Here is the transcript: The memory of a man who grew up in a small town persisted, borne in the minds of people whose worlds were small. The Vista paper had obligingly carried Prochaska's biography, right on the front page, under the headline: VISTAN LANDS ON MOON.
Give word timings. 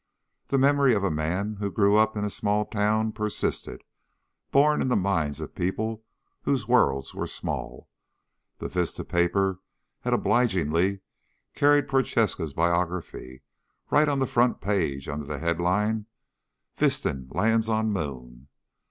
The 0.47 0.57
memory 0.57 0.95
of 0.95 1.03
a 1.03 1.11
man 1.11 1.57
who 1.57 1.69
grew 1.69 1.95
up 1.95 2.17
in 2.17 2.25
a 2.25 2.31
small 2.31 2.65
town 2.65 3.11
persisted, 3.11 3.83
borne 4.49 4.81
in 4.81 4.87
the 4.87 4.95
minds 4.95 5.39
of 5.39 5.53
people 5.53 6.03
whose 6.41 6.67
worlds 6.67 7.13
were 7.13 7.27
small. 7.27 7.87
The 8.57 8.67
Vista 8.67 9.03
paper 9.03 9.59
had 9.99 10.13
obligingly 10.13 11.01
carried 11.53 11.87
Prochaska's 11.87 12.53
biography, 12.55 13.43
right 13.91 14.09
on 14.09 14.17
the 14.17 14.25
front 14.25 14.59
page, 14.59 15.07
under 15.07 15.27
the 15.27 15.37
headline: 15.37 16.07
VISTAN 16.77 17.27
LANDS 17.31 17.69
ON 17.69 17.91
MOON. 17.93 18.47